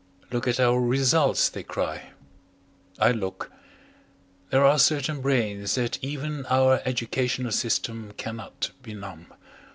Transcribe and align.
"Look 0.31 0.47
at 0.47 0.59
our 0.59 0.79
results," 0.81 1.47
they 1.47 1.61
cry. 1.61 2.09
I 2.97 3.11
look. 3.11 3.51
There 4.49 4.65
are 4.65 4.79
certain 4.79 5.21
brains 5.21 5.75
that 5.75 6.03
even 6.03 6.47
our 6.47 6.81
educational 6.85 7.51
system 7.51 8.13
cannot 8.17 8.71
benumb. 8.81 9.27